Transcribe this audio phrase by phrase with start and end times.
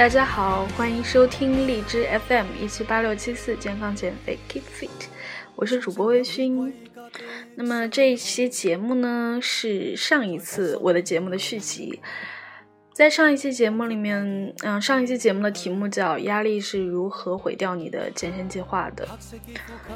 [0.00, 4.88] 大家好，欢迎收听荔枝 FM 一七八六七四健康减肥 Keep Fit，
[5.54, 6.72] 我是主播微醺。
[7.54, 12.00] 那么这一期节目呢，是上一次我的节目的续集。
[12.94, 19.06] 在上一期节目里面，嗯，上一期节目的题目叫“压力是如何毁掉你的健身计划的”。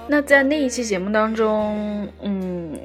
[0.07, 2.79] 那在那一期节目当中，嗯，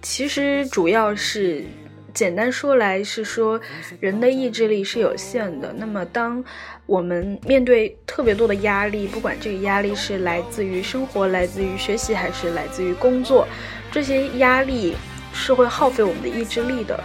[0.00, 1.64] 其实主要是。
[2.12, 3.60] 简单说来是说，
[4.00, 5.72] 人的意志力是有限的。
[5.76, 6.44] 那么，当
[6.86, 13.46] 我们面对特别多的压力，不管这个压力是来自于生活、来自于学习，还是来自于工作，
[13.90, 14.96] 这些压力
[15.32, 16.98] 是会耗费我们的意志力的。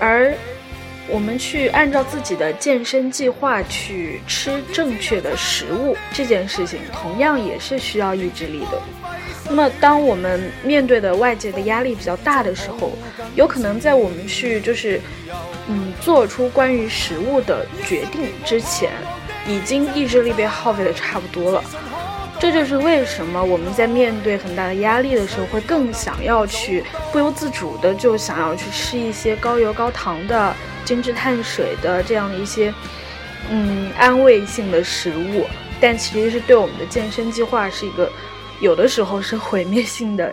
[0.00, 0.34] 而
[1.08, 8.82] 我们去按照自己的健身计划去吃正确的食物，这件事情同样也是需要意志力的。
[9.48, 12.92] 那么，当我们面对的外界的压力比较大的时候，
[13.36, 15.00] 有可能在我们去就是，
[15.68, 18.90] 嗯，做出关于食物的决定之前，
[19.46, 21.62] 已经意志力被耗费的差不多了。
[22.40, 30.52] 这就是为什么我们在面对很大的压力的时候，会更想要去不由自主的就想要去吃一些高油高糖的
[30.84, 32.74] 精致碳水的这样的一些，
[33.48, 35.46] 嗯，安慰性的食物，
[35.80, 38.10] 但其实是对我们的健身计划是一个。
[38.60, 40.32] 有的时候是毁灭性的，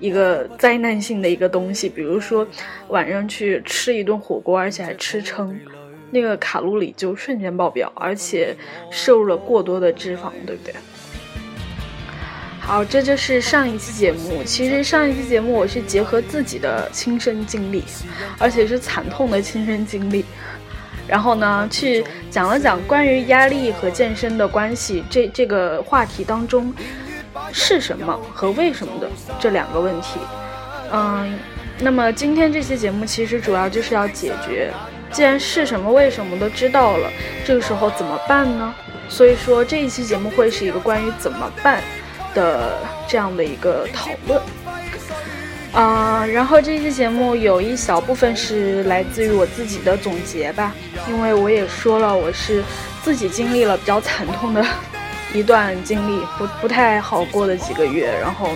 [0.00, 2.46] 一个灾难性的一个东西，比如说
[2.88, 5.56] 晚上去吃一顿火锅，而且还吃撑，
[6.10, 8.56] 那个卡路里就瞬间爆表，而且
[8.90, 10.74] 摄入了过多的脂肪，对不对？
[12.58, 14.42] 好，这就是上一期节目。
[14.42, 17.84] 其实上一期节目我是结合自己的亲身经历，
[18.38, 20.24] 而且是惨痛的亲身经历，
[21.06, 26.74] 然后呢去讲了讲关于压力和健身的关系这这个话题当中。
[27.52, 30.18] 是什么和为什么的这两个问题，
[30.92, 31.38] 嗯，
[31.78, 34.72] 那么今天这期节目其实主要就是要解决，
[35.10, 37.10] 既然是什么为什么都知道了，
[37.44, 38.74] 这个时候怎么办呢？
[39.08, 41.82] 所以说这一期节目会是一个关于怎么办
[42.34, 44.40] 的这样的一个讨论，
[45.72, 50.74] 啊，然后这期节目有一小部分是来自于我自己的总结吧，
[51.08, 52.64] 因为我也说了我是
[53.02, 54.64] 自己经历了比较惨痛的。
[55.32, 58.50] 一段经历不不太好过的几个月，然后，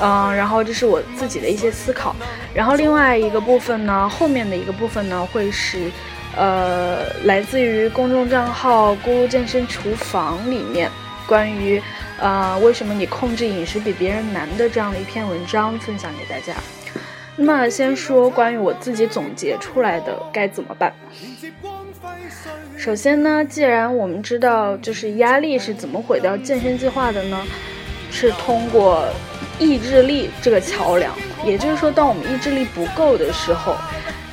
[0.00, 2.14] 嗯，然后这是我自己的一些思考，
[2.54, 5.90] 然后另外一个部分呢，后面的一个部分呢，会是，
[6.36, 10.90] 呃，来自于公众账号“咕噜健身厨房”里面
[11.26, 11.82] 关于，
[12.20, 16.54] 呃，为什么你控制饮食比别人难的这样的一篇文章分享给大家。
[17.40, 20.92] 那先说关于我自己总结出来的该怎么办。
[22.76, 27.44] 首先呢，既然我们知道就是压力是怎么毁掉健身计划的呢，
[28.10, 29.04] 是通过
[29.58, 31.12] 意志力这个桥梁。
[31.44, 33.74] 也就是说，当我们意志力不够的时候，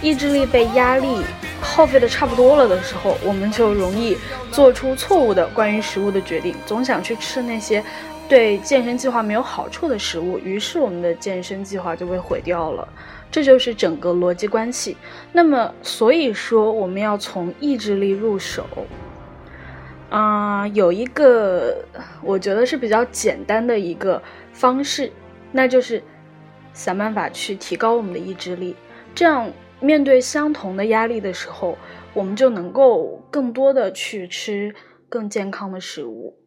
[0.02, 1.24] 意志力被压力
[1.62, 4.18] 耗费的差不多了的时候，我们就容易
[4.52, 7.84] 做出错误的关于食物的决定，总想去吃那些
[8.30, 12.88] 对健身计划没有好处的食物，于是我们的健身计划就被毁掉了。
[13.31, 14.96] 这就是整个逻辑关系。
[15.34, 18.66] 那么，所以说我们要从意志力入手。
[20.09, 21.84] 啊，有一个
[22.24, 24.22] 我觉得是比较简单的一个
[24.53, 25.12] 方式，
[25.52, 26.02] 那就是
[26.74, 28.75] 想办法去提高我们的意志力。
[29.13, 31.78] 这样，面对相同的压力的时候，
[32.13, 34.74] 我们就能够更多的去吃
[35.09, 36.38] 更健康的食物。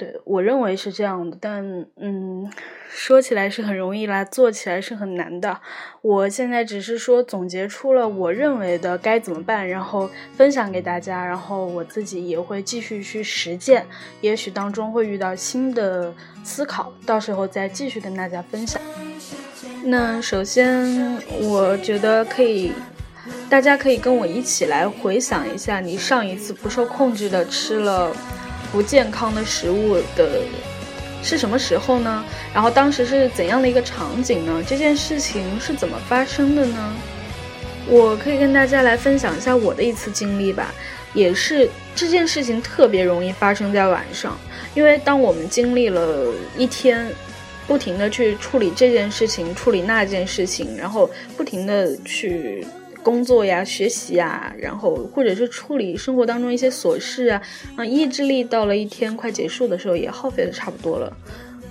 [0.00, 1.62] 对我认为是这样的，但
[1.96, 2.50] 嗯，
[2.88, 5.60] 说起来是很容易啦，做起来是很难的。
[6.00, 13.86] 我现在只是说总结出了我认为的该怎么办，然后分享给大家，然后我自己也会继续去实践，
[14.22, 18.80] 也许当中会遇到新的思考，到时候再继续跟大家分享。
[19.84, 22.72] 那首先，我觉得可以，
[23.50, 28.10] 大家可以跟我一起来回想一下，你上一次不受控制的吃了。
[28.72, 30.42] 不健康的食物的
[31.22, 32.24] 是什么时候呢？
[32.54, 34.62] 然后当时是怎样的一个场景呢？
[34.66, 36.96] 这件事情是怎么发生的呢？
[37.86, 40.72] 我可以跟大家来分享一下我的一次经历吧。
[41.12, 44.38] 也是这件事情特别容易发生在晚上，
[44.74, 47.10] 因为当我们经历了一天，
[47.66, 52.64] 不停的去处理这件事情，处理那件事情，然后不停的去。
[53.02, 57.42] 工作呀，学习呀，然后或者是处理生活当中一些琐事啊，
[57.76, 61.12] 啊，意志力到了一天快结束的时候也耗费的差不多了。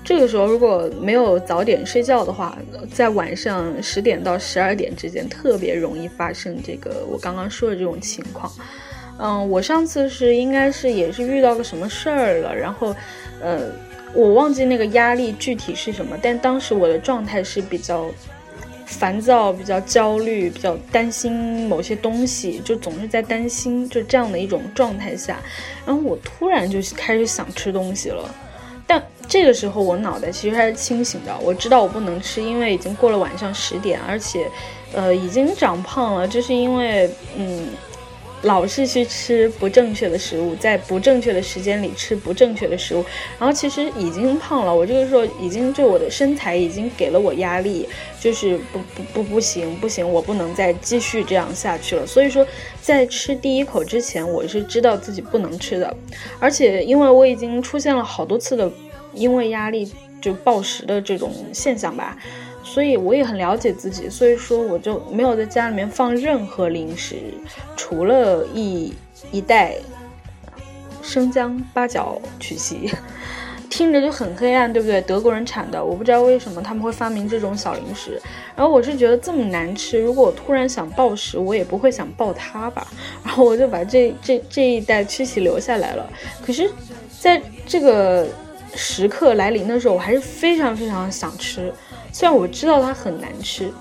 [0.04, 2.58] 这个时候如果没有早点睡觉的话，
[2.92, 8.52] 在晚上十点到十二点之间特别容易发生这个我刚刚说的这种情况。
[9.20, 12.96] 嗯，我上次是应该是也是遇到个什么事儿了，然后，
[13.42, 13.70] 呃，
[14.14, 18.10] 我忘记那个压力具体是什么，但当时我的状态是比较。
[18.90, 25.40] 烦躁、比较焦虑、比较担心某些东西，就总是在担心，就这样的一种状态下，
[25.86, 28.30] 然后我突然就开始想吃东西了。
[28.88, 34.50] 但这个时候我脑袋其实还是清醒的，我知道我不能吃，因为已经过了晚上十点，而且，
[34.94, 37.68] 呃，已经长胖了，这是因为，嗯。
[38.44, 43.04] 老是去吃不正确的食物，在不正确的时间里吃不正确的食物，
[43.38, 44.74] 然后其实已经胖了。
[44.74, 47.88] 我这个时候已经就我的身材已经给了我压力，
[48.20, 52.08] 就是不不不不行不行，我不能再继续这样下去了。
[52.08, 52.48] 所以说，
[52.82, 55.94] 在吃第一口之前，我是知道自己不能吃的，
[56.40, 58.72] 而且因为我已经出现了好多次的
[59.14, 62.18] 因为压力就暴食的这种现象吧。
[62.80, 67.18] 所以我也很了解自己，所以说我就没有在家里面放任何零食，
[67.76, 68.94] 除了一
[69.34, 69.76] 一袋
[71.02, 72.90] 生姜、八角、曲奇，
[73.70, 75.02] 听着就很黑暗，对不对？
[75.02, 78.18] 德国人产的，我不知道为什么他们会发明这种小零食。
[78.56, 82.88] 然后我是觉得这么难吃，如果我突然想暴食，我也不会想暴它吧。
[83.26, 86.10] 然后我就把这这这一袋曲奇留下来了。
[86.42, 86.72] 可是，
[87.20, 88.26] 在这个
[88.76, 91.74] 时刻来临的时候，我还是非常非常想吃。
[92.12, 93.72] 虽然我知道它很难吃，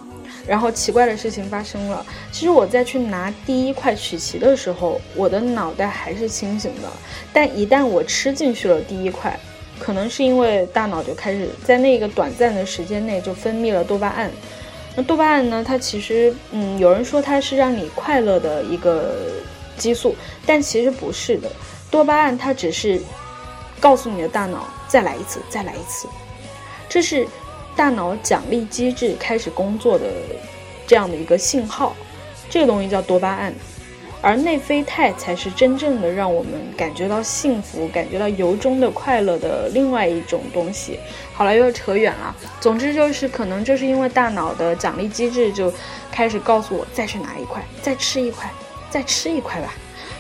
[0.47, 2.05] 然后奇怪的事情发生了。
[2.33, 6.89] 其实我在去拿第一块曲奇的时候，我的脑袋还是清醒的。
[7.33, 9.39] 但一旦我吃进去了第一块，
[9.79, 14.31] 可能是因为大脑就开始在那个短暂的时间内就分泌了多巴胺。
[14.97, 15.63] 那多巴胺呢？
[15.65, 19.15] 它其实，嗯，有人说它是让你快乐的一个
[19.77, 21.49] 激素，但其实不是的。
[21.91, 23.01] 多巴胺它只是
[23.79, 26.09] 告诉你的大脑再来一次，再来一次。
[26.89, 27.29] 这是。
[27.77, 30.07] 大脑奖励机制开始工作的
[30.85, 31.95] 这样的一个信号，
[32.51, 33.55] 这个东西叫多巴胺，
[34.21, 40.99] 而内啡肽才是真正的让我们感觉到幸福、感觉到由衷的快乐的另外一种东西。
[41.33, 42.35] 好了，又扯远了。
[42.61, 45.73] 总之就是，可能就是因为大脑的奖励机制就
[46.11, 48.51] 开始告诉我再去拿一块，再吃一块，
[48.91, 49.73] 再吃一块吧。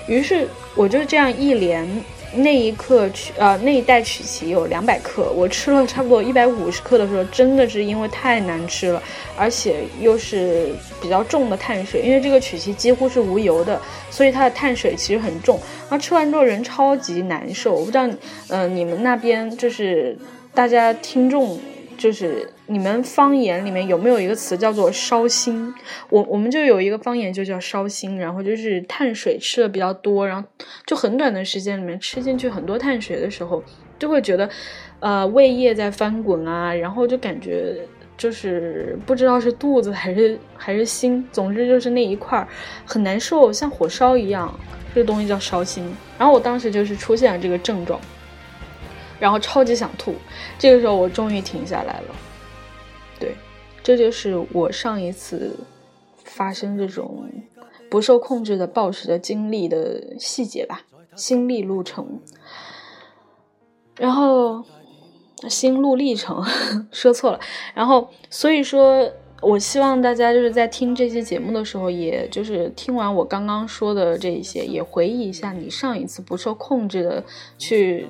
[0.06, 2.04] 于是我就这样一连。
[2.34, 9.02] 那一刻曲呃那一袋曲奇有两百克，我吃了差不多一百五十克的时候，真的是因为太难吃了，
[9.36, 10.68] 而且又是
[11.00, 13.80] 比较重的碳水，因为这个曲奇几乎是无油的，
[14.10, 15.58] 所以它的碳水其实很重。
[15.88, 18.08] 然后吃完之后人超级难受，我不知道，
[18.48, 20.16] 嗯，你们那边就是
[20.54, 21.58] 大家听众。
[21.98, 25.74] 就是你们方言里面有没有一个词叫做烧心？
[26.10, 30.46] 我我们就有一个方言就叫烧心，然后就是碳水吃的比较多，然后
[30.84, 33.62] 就很短的时间里面吃进去很多碳水的时候，
[33.98, 34.48] 就会觉得，
[35.00, 37.74] 呃，胃液在翻滚啊，然后就感觉
[38.18, 42.46] 就是不知道是肚子还是还是心，总之就是那一块
[42.84, 44.54] 很难受，像火烧一样，
[44.94, 45.90] 这个东西叫烧心。
[46.18, 47.98] 然后我当时就是出现了这个症状。
[49.18, 50.14] 然后超级想吐，
[50.58, 52.14] 这个时候我终于停下来了。
[53.88, 55.56] 这就是我上一次
[56.22, 57.26] 发生这种
[57.90, 60.82] 不受控制的暴食的经历的细节吧，
[61.16, 62.20] 心历路程。
[63.96, 64.62] 然后
[65.48, 66.44] 心路历程
[66.92, 67.40] 说错了。
[67.74, 77.24] 然后所以说，我希望大家就是在听这期节目的时候，也就是听完我刚刚说的这一些，也回忆一下你上一次不受控制的
[77.56, 78.06] 去。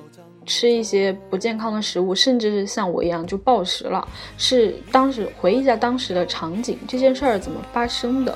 [0.49, 8.35] 吃一些不健康的食物，甚至是像我一样就暴食了，是当时回忆一下当时的场景，这件事儿怎么发生的？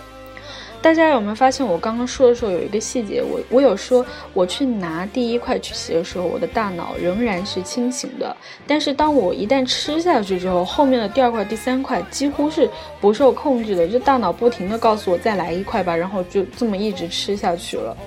[0.80, 3.24] 大家有没有发现我刚刚说的时候有一个细节？
[3.24, 8.36] 我我有说我去拿第一块曲奇的时候，我的大脑仍然是清醒的，
[8.68, 12.70] 但是当我一旦吃下去之后，后面的第二块、第三块几乎是
[13.02, 17.98] 不受控制的，就大脑不停的告诉我再来一块吧，然后就这么一直吃下去了。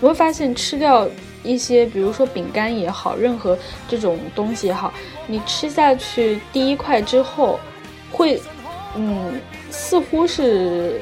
[0.00, 1.08] 你会发现吃掉。
[1.46, 3.56] 一些，比如说饼干也好，任何
[3.88, 4.92] 这种东西也好，
[5.26, 7.58] 你吃下去第一块之后，
[8.10, 8.40] 会，
[8.96, 11.00] 嗯，似乎是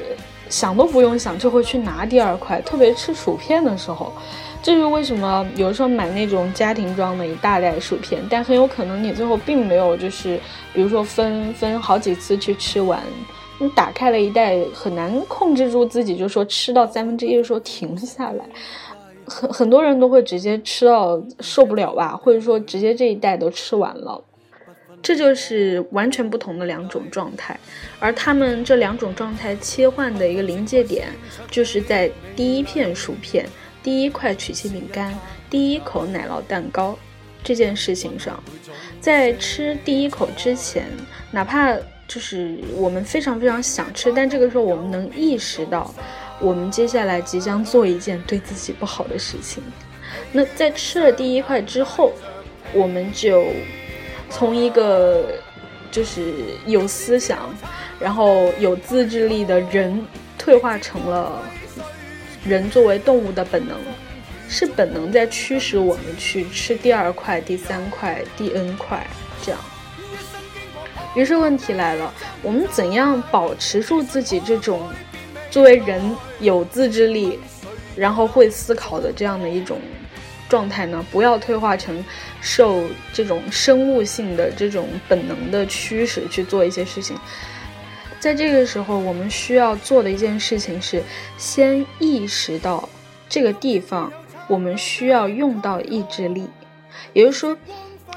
[0.49, 2.61] 想都不用想就会去拿第二块。
[2.61, 4.13] 特别吃薯片的时候，
[4.61, 5.45] 这是为什么？
[5.55, 10.39] 有时候买那种家庭装的一大袋薯片，但很有可能你最后并没有，就是
[10.73, 13.01] 比如说分分好几次去吃完，
[13.57, 18.45] 你打开了一袋，很难控制住自己，就说吃到三分之一的时候停下来。
[19.25, 24.23] 很很多人都会直接吃到受不了吧，或者说直接这一袋都吃完了，
[25.01, 27.59] 这就是完全不同的两种状态。
[27.99, 31.07] 而他们这两种状态切换的一个临界点，
[31.49, 33.47] 就是在第一片薯片、
[33.81, 35.17] 第一块曲奇饼干、
[35.49, 36.97] 第一口奶酪蛋糕
[37.43, 38.41] 这件事情上。
[38.99, 40.85] 在吃第一口之前，
[41.31, 41.75] 哪怕
[42.07, 45.93] 就是我们非常非常想吃，但这个时候我们能意识到。
[46.39, 49.63] 我们接下来即将做一件对自己不好的事情。
[50.31, 52.11] 那在吃了第一块之后，
[52.73, 53.45] 我们就
[54.29, 55.25] 从一个
[55.91, 56.33] 就是
[56.65, 57.53] 有思想，
[57.99, 60.05] 然后有自制力的人，
[60.37, 61.41] 退化成了
[62.45, 63.77] 人作为动物的本能，
[64.47, 69.05] 是本能在驱使我们去吃第二块、第三块、第 n 块
[69.41, 69.59] 这样。
[71.15, 74.81] 于是问题来了，我们怎样保持住自己这种
[75.55, 76.01] 作为人
[76.41, 77.39] 有自制力，
[77.95, 79.79] 然后会思考的这样的一种？
[80.49, 81.03] 状态呢？
[81.09, 82.03] 不要退化成
[82.41, 82.83] 受
[83.13, 87.17] 这种生物性的这种本能的驱使去做一些事情。
[88.19, 91.01] 在这个时候，我们需要做的一件事情是，
[91.37, 92.89] 先意识到
[93.29, 94.11] 这个地方
[94.49, 96.49] 我们需要用到意志力。
[97.13, 97.57] 也就是说，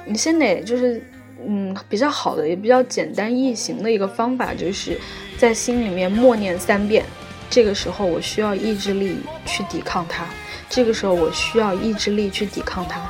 [0.04, 1.00] 你先得就是
[1.46, 4.98] 嗯比较好的也比较简单易行的一个方法，就是
[5.38, 7.04] 在心里面默念三遍。
[7.50, 10.26] 这个时候，我需要意志力去抵抗它。
[10.68, 13.00] 这个时候我需要意志力去抵抗它，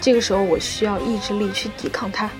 [0.00, 2.30] 这个时候我需要意志力去抵抗它。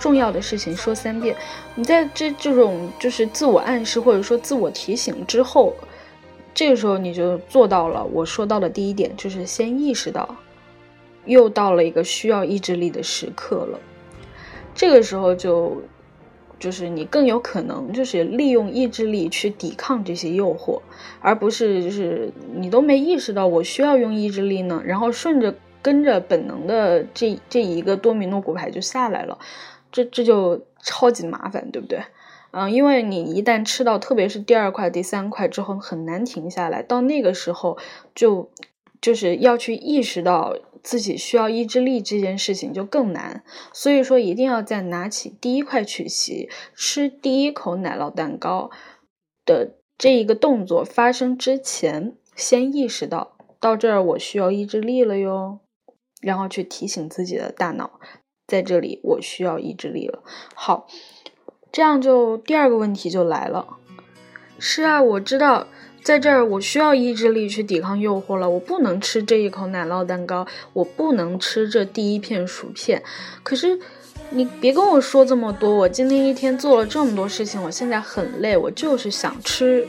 [0.00, 1.36] 重要的事情说三遍，
[1.76, 5.72] 你在这这种就是自我暗示或者说自我提醒之后，
[6.52, 10.34] 这个时候你就做到了我说到的第一点，就是先意识到，
[11.26, 13.78] 又到了一个需要意志力的时刻了。
[14.74, 15.80] 这个时候就。
[16.60, 20.80] 就是你更有可能就是利用意志力去抵抗这些诱惑，
[21.20, 29.38] 而不是就是你都没意识到我需要用意志力呢，然后顺着跟着本能的这这一个多米诺骨牌就下来了，
[29.90, 32.00] 这这就超级麻烦，对不对？
[32.50, 37.78] 嗯，因为你一旦吃到特别是第二块、第三块之后很难停下来，到那个时候
[38.14, 38.50] 就
[39.00, 40.54] 就是要去意识到。
[40.82, 48.70] 自己需要意志力这件事情就更难，所以说一定要在拿起第一块曲奇、吃第一口奶酪蛋糕
[49.44, 55.60] 的这一个动作发生之前，先意识到到这儿我需要意志力了哟，
[56.20, 58.00] 然后去提醒自己的大脑，
[58.46, 60.22] 在这里我需要意志力了。
[60.54, 60.86] 好，
[61.70, 63.76] 这样就第二个问题就来了，
[64.58, 65.68] 是啊，我知道。
[66.02, 68.48] 在这儿，我需要意志力去抵抗诱惑了。
[68.48, 73.02] 我不能吃这一口奶酪蛋糕，我不能吃这第一片薯片。
[73.42, 73.78] 可是，
[74.30, 75.74] 你别跟我说这么多。
[75.74, 79.86] 我今天一天做了这么多事情，我现在很累，我就是想吃。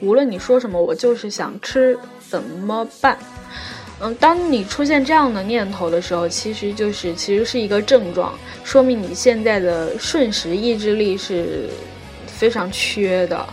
[0.00, 1.96] 无论你说什么，我就是想吃，
[2.28, 3.16] 怎么办？
[4.00, 11.68] 嗯，当你出现这样的念头的时候，其实就是其实是一个症状，说明你现在的瞬时意志力是
[12.26, 13.46] 非常缺的。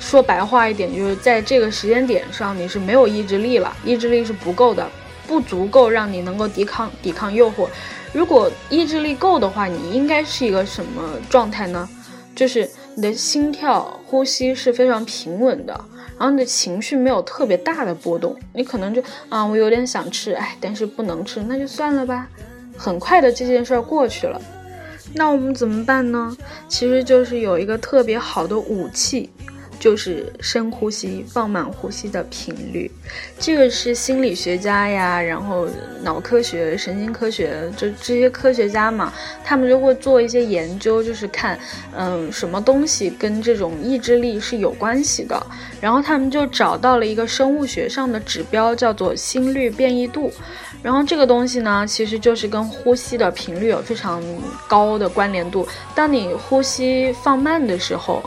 [0.00, 4.88] 说白话一点，就是在这个时间点上，你是没有意志力了，意志力是不够的，
[5.26, 7.68] 不足够让你能够抵抗抵抗诱惑。
[8.12, 11.88] 如果意志力够的话，你应该是一个什么状态呢？
[12.34, 15.72] 就是你的心跳、呼吸是非常平稳的，
[16.16, 18.34] 然后你的情绪没有特别大的波动。
[18.54, 22.28] 你可能就啊，我有点想吃，哎，但是不能吃，那就算了吧。
[22.76, 24.40] 很快的这件事儿过去了，
[25.14, 26.36] 那我们怎么办呢？
[26.68, 29.28] 其实就是有一个特别好的武器。
[29.78, 32.90] 就是深呼吸，放慢呼吸的频率，
[33.38, 35.68] 这个是心理学家呀，然后
[36.02, 39.12] 脑科学、神经科学，就这些科学家嘛，
[39.44, 41.58] 他们就会做一些研究，就是看，
[41.96, 45.40] 嗯，什么东西跟这种意志力是有关系的，
[45.80, 50.32] 然后他们就找到了一个生物学上的指标，叫做心率变异度，
[50.82, 54.20] 然后这个东西呢，其实就是跟呼吸的频率有非常
[54.66, 58.20] 高的关联度，当你呼吸放慢的时候。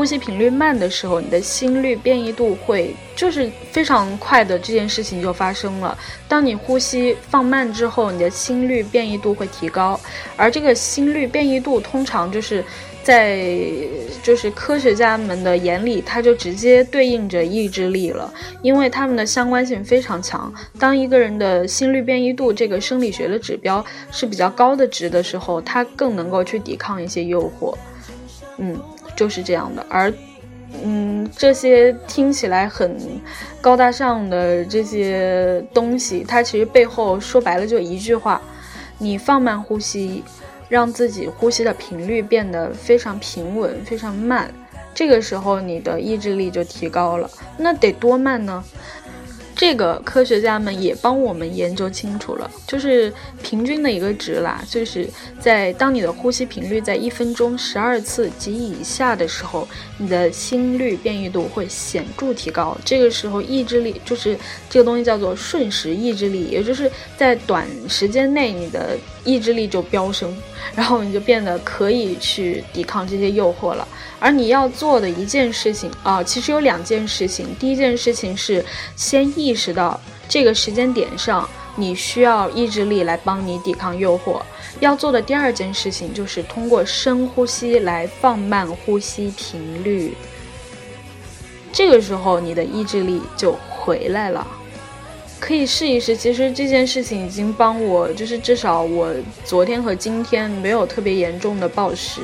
[0.00, 5.98] 呼吸频率慢的时候，你的心率变异度会就是非常快的这件事情就发生了。
[6.26, 10.00] 当你呼吸放慢之后，你的心率变异度会提高，
[10.38, 12.64] 而这个心率变异度通常就是
[13.02, 13.46] 在
[14.22, 20.50] 就是科学家们的眼里，它就直接对应着意志力了，因为它们的相关性非常强。
[20.78, 27.76] 当一个人的心率变异度这个生理学的指标是比较高的值的时候，他更能够去抵抗一些诱惑。
[28.56, 28.80] 嗯。
[29.16, 30.12] 就是这样的，而，
[30.82, 32.96] 嗯，这些听起来很
[33.60, 38.40] 高大上的这些东西，它其实背后说白了就一句话：
[38.98, 40.22] 你放慢呼吸，
[40.68, 44.52] 让自己呼吸的频率变得非常平稳、非常慢，
[44.94, 47.30] 这个时候你的意志力就提高了。
[47.58, 48.64] 那得多慢呢？
[49.60, 53.12] 这个科学家们也帮我们研究清楚了，就是
[53.42, 55.06] 平均的一个值啦，就是
[55.38, 62.74] 在当你的呼吸频率在一分钟十二次及以下的时候，你的心率变异度会显著提高。
[62.86, 64.34] 这个时候意志力就是
[64.70, 70.36] 这个东西叫做瞬时意志力，也就是在短时间内你的意志力就飙升，
[70.74, 73.86] 然后你就变得可以去抵抗这些诱惑了。
[74.18, 77.46] 而你要做的一件事情啊，其实有两件事情。
[77.58, 78.64] 第一件事情是
[78.96, 79.98] 先意识到
[80.28, 84.40] 这个时间点上你需要意志力来帮你抵抗诱惑，
[84.80, 90.14] 要做的第二件事情就是通过深呼吸来放慢呼吸频率。
[91.72, 94.46] 这个时候，你的意志力就回来了。
[95.40, 96.14] 可以试一试。
[96.14, 99.12] 其实这件事情已经帮我，就是至少我
[99.44, 102.20] 昨天和今天没有特别严重的暴食，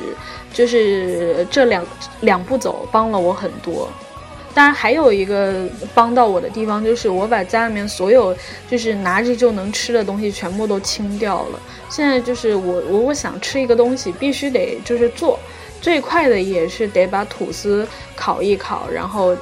[0.53, 1.85] 就是这两
[2.21, 3.89] 两步走帮了我很多。
[4.53, 8.35] 当然还有一个帮到我的地方，就是我把家里面所有
[8.69, 11.59] 就是拿着就能吃的东西全部都清掉了。
[11.89, 15.39] 现在就是我我我想吃一个东西，必须得就是做
[15.81, 19.35] 最快的也是得把吐司烤一烤，然后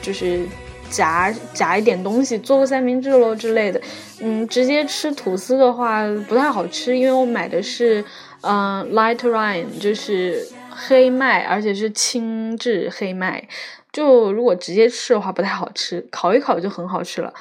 [0.00, 0.48] 就是。
[0.90, 3.80] 夹夹一点东西，做个三明治喽之类的。
[4.20, 8.04] 嗯，直接吃吐司的话不太好吃，因为我买的是
[8.40, 13.46] 嗯 light rye，就是黑麦，而且是轻质黑麦。
[13.92, 17.32] 就如果直接吃的话不太好吃，烤一烤就很好吃了。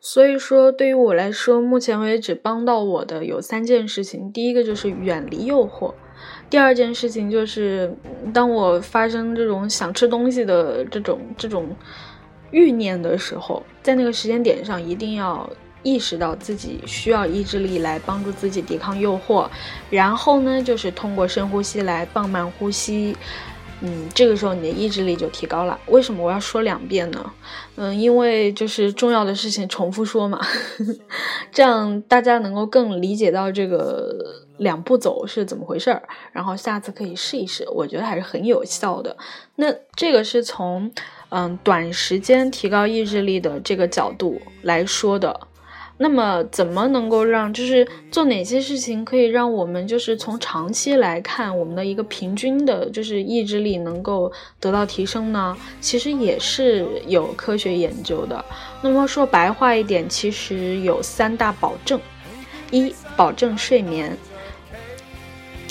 [0.00, 4.32] 所以说，对于我来说，目前为止帮到我的有三件事情。
[4.32, 5.92] 第一个就是远离诱惑，
[6.48, 7.94] 第二件事情就是
[8.32, 11.68] 当我发生这种想吃东西的这种这种。
[12.50, 15.48] 欲念的时候，在那个时间点上，一定要
[15.82, 19.48] 意识到自己需要意志力来帮助自己抵抗诱惑。
[19.88, 23.16] 然后呢，就是通过深呼吸来放慢呼吸。
[23.82, 25.80] 嗯，这个时候你的意志力就提高了。
[25.86, 27.32] 为什么我要说两遍呢？
[27.76, 30.38] 嗯，因为就是重要的事情重复说嘛，
[31.50, 36.02] 这样大家能够更理解到这个两步走是怎么回事儿。
[36.32, 39.16] 然后下次可以试一试，我觉得还是很有效的。
[39.54, 40.92] 那这个是从。
[41.30, 45.40] 嗯，短时间提高意志力的这个角度来说的，
[45.96, 55.56] 那么怎么能够让就是做哪些事情可以让我们就是从长期来看我们的一个平均的，就是意志力能够得到提升呢？
[55.80, 58.44] 其实也是有科学研究的。
[58.82, 62.00] 那么说白话一点，其实有三大保证：
[62.70, 64.16] 一，保证睡眠。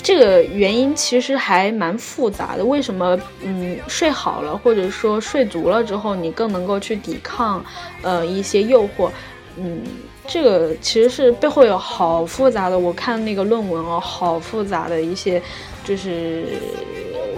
[0.02, 2.64] 这个原因其实还蛮复杂的。
[2.64, 3.18] 为什么？
[3.42, 7.64] 嗯，睡好了，或者说睡足了之后，你更能够去抵抗，
[8.02, 9.10] 呃，一些诱惑。
[9.56, 9.82] 嗯，
[10.26, 12.78] 这个其实是背后有好复杂的。
[12.78, 15.42] 我看那个论文哦，好复杂的一些
[15.84, 16.46] 就是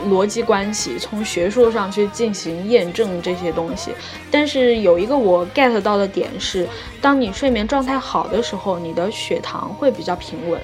[0.08, 3.90] 逻辑关系，从学术上去进行验证这些东西。
[4.30, 6.68] 但是有一个我 get 到的点是，
[7.00, 10.60] 当你睡眠状态好的时候，你的血糖会比较平稳。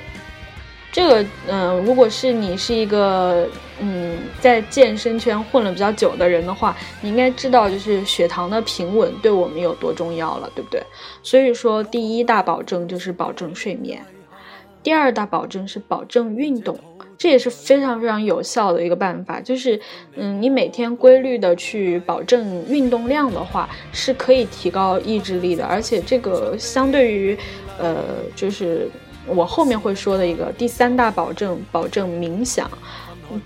[0.90, 3.46] 这个，嗯，如果是你是一个，
[3.78, 10.82] 嗯，在健身圈混了比较久的人的话，你应该知道，就是血糖的平稳对我们有多重要了，对不对？
[11.22, 14.02] 所以说，第一大保证就是保证睡眠，
[14.82, 16.76] 第二大保证是保证运动，
[17.18, 19.42] 这也是非常非常有效的一个办法。
[19.42, 19.78] 就是，
[20.16, 27.36] 嗯，你每天规律的去保证运动量的话，是可以提高意志力的，而且这个相对于，
[27.78, 28.02] 呃，
[28.34, 28.90] 就是。
[29.28, 32.70] 我后面会说的一个第三大保证，保证冥想，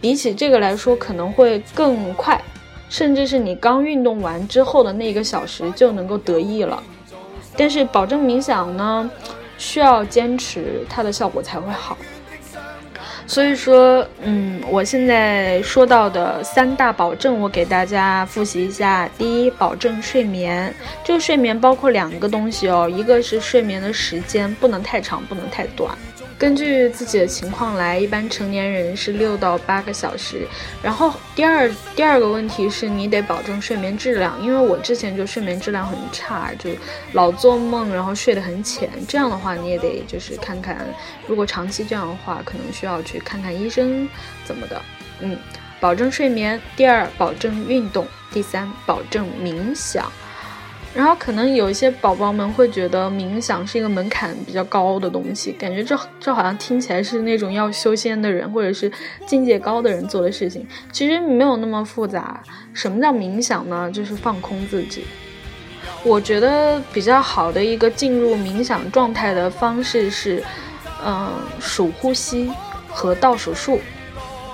[0.01, 2.41] 比起这个来说可能会更快，
[2.89, 6.83] 甚至是你刚运动完之后的那一个小时就能够得意了。
[7.57, 9.11] 但是保证冥想呢，
[9.59, 11.97] 需要坚持，它的效果才会好。
[13.27, 19.09] 所以说，嗯，我现在说到的三大保证，我给大家复习一下。
[19.17, 25.97] 第一，保证睡眠，这个睡眠包括两个东西哦，一个是睡眠的时间，不能太长，不能太短。
[26.43, 30.45] 根据自己的情况来，一般成年人是六到八个小时。
[30.83, 36.71] 然后第二第二个问题是你得保证睡眠质量，因为我之前就睡眠质量很差，就
[37.13, 38.91] 老做梦，然后睡得很浅。
[39.07, 40.85] 这样的话你也得就是看看，
[41.29, 44.09] 如果长期这样的话，可能需要去看看医生
[44.45, 44.83] 怎么的。
[45.21, 45.39] 嗯，
[45.79, 50.11] 保证睡眠，第二保证运动，第三保证冥想。
[50.95, 58.93] 然后可能有一些宝宝们会觉得冥想是一个门槛比较高的东西，感觉这这好像听起来是那种要修仙的人或者是
[59.25, 60.67] 境界高的人做的事情。
[60.91, 62.43] 其实没有那么复杂。
[62.75, 63.91] 什么叫冥想呢？
[63.91, 65.05] 就是放空自己。
[66.05, 70.43] 我觉得比较好的一个进入冥想状态的方式是，
[71.05, 72.51] 嗯，数呼吸
[72.89, 73.81] 和倒数数。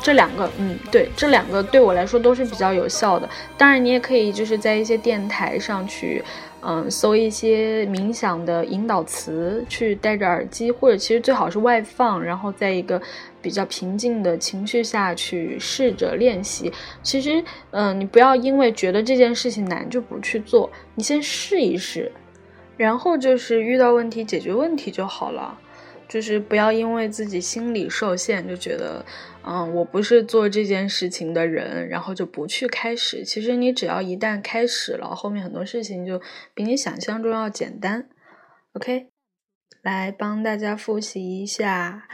[0.00, 3.28] 这两个，嗯，对，这两个对我来说都是比较有效的。
[3.56, 6.22] 当然，你也可以就是在一些电台上去，
[6.62, 13.00] 嗯，搜一些冥想的引导词，去戴着耳机，或者其实最好是外放，然后在一个
[13.42, 16.72] 比较平静的情绪下去试着练习。
[17.02, 22.10] 其实，嗯，你不要因为觉得这件事情难就不去做，你先试一试，
[22.76, 25.58] 然后就是遇到问题解决问题就好了。
[26.08, 29.04] 就是不要因为自己心理受限就觉得。
[29.50, 33.24] 嗯，我不是做这件事情的人，然后就不去开始。
[33.24, 36.20] 其实你只要一旦开始了，后面很多事情就
[36.52, 38.10] 比你想象中要简单。
[38.74, 39.08] OK，
[39.80, 42.06] 来帮大家复习一下。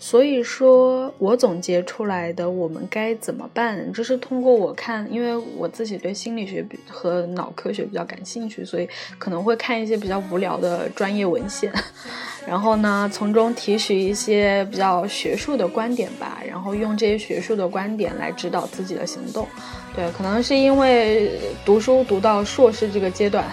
[0.00, 11.72] 所以说我总结出来的我们该怎么办，就是通过我看，因为我自己对心理学和脑科学比较感兴趣，所以可能会看一些比较无聊的专业文献，
[12.46, 19.48] 然后呢，从中提取一些比较学术的观点吧，然后用这些学术的观点来指导自己的行动。
[19.96, 21.32] 对，可能是因为
[21.64, 23.44] 读书读到硕士这个阶段，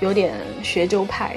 [0.00, 0.32] 有点
[0.62, 1.36] 学究派，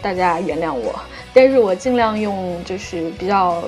[0.00, 0.98] 大家原谅我，
[1.34, 3.62] 但是我尽量用就是比较。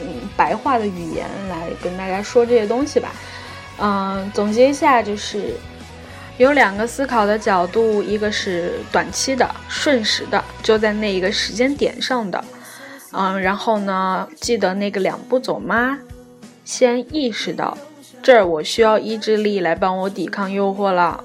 [0.00, 3.12] 嗯，白话的语言来跟大家说这些东西吧。
[3.78, 5.54] 嗯，总结一下，就是
[6.38, 12.44] 有两个思考的角度，一个是短期的、瞬时的，就在那一个时间点上的。
[13.12, 15.98] 嗯，然后呢，记得那个两步走吗？
[16.64, 17.76] 先意识到
[18.22, 21.22] 这儿，我需要意志力来帮我抵抗诱惑了，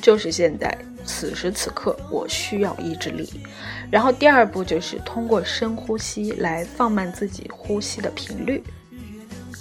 [0.00, 0.76] 就是现在。
[1.04, 3.28] 此时此刻，我需要意志力。
[3.90, 8.62] 然后第二步就是通过深呼吸来放慢自己呼吸的频率。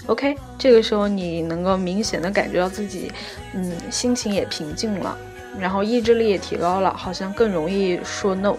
[0.07, 3.11] OK，这个时候你能够明显的感觉到自己，
[3.53, 5.17] 嗯，心情也平静了，
[5.59, 8.57] 然后意志力也提高了，好像更容易说 no。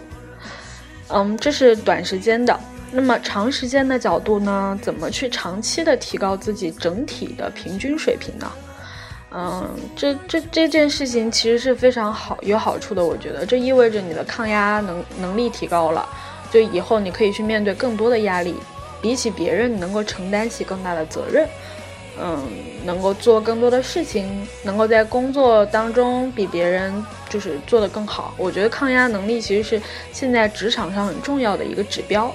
[1.09, 2.59] 嗯，这是短时间的。
[2.91, 4.79] 那么长时间的角度呢？
[4.81, 8.51] 怎么去长期的提高自己整体的平均水平呢？
[9.37, 16.09] 嗯，这这这件事情其实是非常好有好处的，我觉得这意味着你的抗压能能力提高了，
[16.53, 18.55] 就以后你可以去面对更多的压力，
[19.03, 21.49] 比起别人能够承担起更大的责任，
[22.17, 22.41] 嗯，
[22.85, 28.33] 能够做更多的事情，能够在工作当中比别人就是做得更好。
[28.37, 32.33] 我觉得抗压能力其实是现在职场上很重要的一个指标。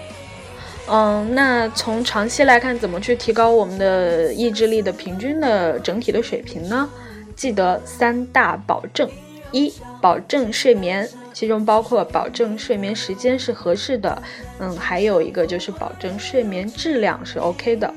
[0.92, 6.90] 嗯，那从长期来看，怎么去提高我们的意志力的平均的整体的水平呢？
[7.36, 9.08] 记得三大保证：
[9.52, 9.72] 一、
[10.02, 14.22] 保证睡眠，其中包括保证睡眠时间是合适的，
[14.60, 17.94] 嗯，还有一个就是保证睡眠质量是 OK 的。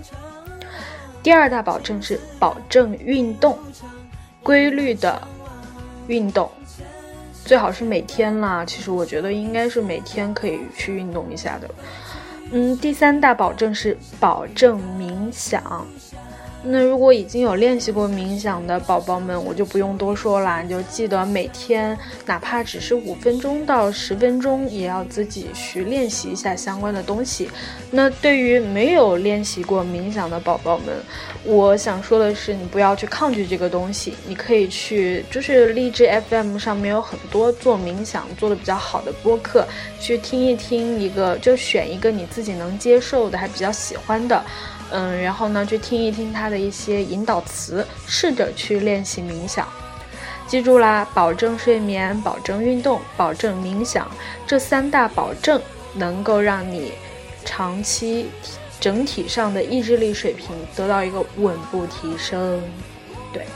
[1.23, 3.59] 第二大保证是保证运动，
[4.43, 5.21] 规律的
[6.09, 6.51] 运动，
[7.45, 8.65] 最好是每天啦。
[8.67, 11.69] 其实我觉得应该是每天可以去运动一下的。
[12.55, 15.87] 嗯，第三大保证是保证冥想。
[16.65, 27.51] 那如果已经有练习过冥想的宝宝们，我就不用多说了，你就记得每天哪怕只是五分钟到十分钟，也要自己去练习一下相关的东西。
[27.91, 30.95] 那对于没有练习过冥想的宝宝们，
[31.45, 39.67] 我想说的是，你不要去抗拒这个东西，你可以去，就是励志 FM 上面有很多做冥想做的比较好的播客，
[39.99, 44.41] 去听一听一个，就选一个你自己能接受的，还比较喜欢的。
[44.93, 49.67] 嗯，然后呢，去听一听他的一些引导词，试着去练习冥想。
[50.47, 54.07] 记住啦，保证睡眠，保证运动，保证冥想，
[54.47, 55.59] 这三大保证
[55.95, 56.93] 能够让你
[57.43, 58.27] 长期
[58.79, 62.63] 整体上的意志力水平得到一个稳步提升。
[63.33, 63.47] 对，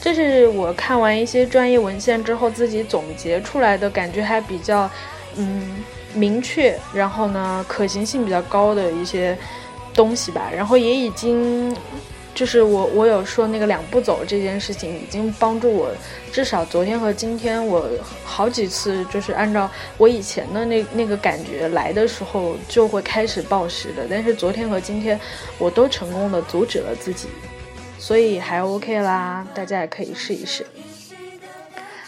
[0.00, 4.90] 这是我看完一些专业文献之后自己总结出来的感觉，还比较
[5.36, 9.38] 嗯明确，然后呢可行性比较高的一些。
[9.94, 11.74] 东西吧，然后也已经，
[12.34, 15.90] 就是我我有说那个两步走这件事情，已经帮助我，
[16.32, 17.88] 至少昨天和今天我
[18.24, 25.18] 好几次就是按照我以前的那那个感觉来的时候就会开始暴食的，但是昨天和今天
[25.58, 27.28] 我都成功的阻止了自己，
[27.98, 30.64] 所以还 OK 啦，大家也可以试一试。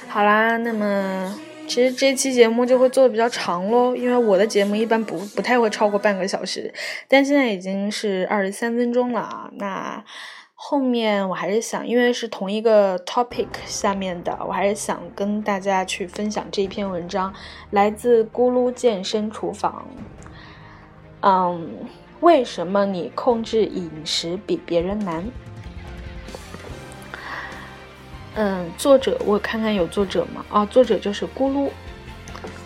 [0.09, 1.39] 好啦，那么。
[1.67, 6.73] 其实这期节目就会做的比较长喽，因为我的节目一般不不太会超过半个小时，
[7.09, 9.51] 但现在已经是二十三分钟了啊。
[9.55, 10.05] 那
[10.55, 17.33] 后面我还是想，因为是同一个 topic 下面的，我还是想跟大家去分享这一篇文章，
[17.71, 19.89] 来自咕噜健身厨房。
[21.21, 21.69] 嗯，
[22.21, 25.25] 为什么你控制饮食比别人难？
[28.35, 30.45] 嗯，作者我看看有作者吗？
[30.51, 31.69] 哦，作者就是咕噜。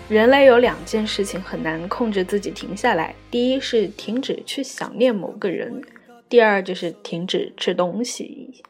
[0.09, 5.83] 人类有两件事情很难控制自己停下来，第一是停止去想念某个人，
[6.29, 8.62] 第二就是停止吃东西。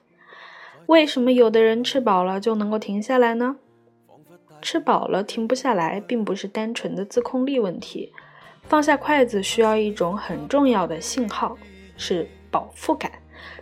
[0.86, 3.56] 为什么有的人吃饱了就能够停下来呢？
[4.62, 8.10] 吃饱了停不下来，并不是单纯的自控力问题。
[8.62, 11.58] 放下筷子需要一种很重要的信号，
[11.98, 13.12] 是饱腹感。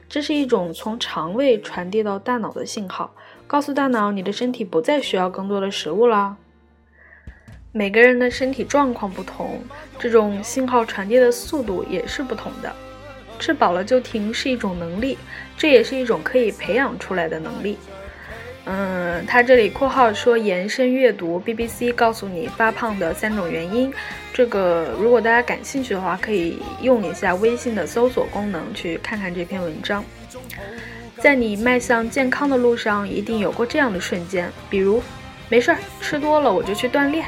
[0.09, 3.15] 这是一种从肠胃传递到大脑的信号。
[3.47, 6.37] 告诉大脑，你的身体不再需要更多的食物了。
[7.73, 9.63] 每个人的身体状况不同，
[9.99, 12.73] 这种信号传递的速度也是不同的。
[13.39, 15.19] 吃饱了就停是一种能力，
[15.59, 17.77] 这也是一种可以培养出来的能力。
[18.67, 23.93] 嗯，他这里括号说延伸阅读 BBC 告诉你发胖的三种原因。
[24.33, 30.03] 这个如果大家感兴趣的话，可以用一下微信的搜索功能去看看这篇文章。
[31.19, 35.03] 在你迈向健康的路上，一定有过这样的瞬间，比如，
[35.51, 37.25] 没事儿，吃多了我就去锻炼；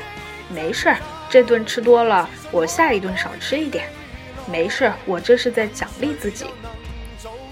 [0.48, 0.96] 没事儿，
[1.28, 3.84] 这顿吃多了，我下一顿少吃一点；
[4.50, 6.46] 没事儿，我这是在奖励自己。